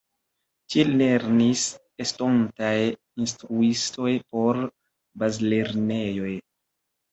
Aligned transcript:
Tie 0.69 0.85
lernis 1.01 1.65
estontaj 2.05 2.73
instruistoj 3.27 4.17
por 4.33 4.63
bazlernejoj. 5.25 6.37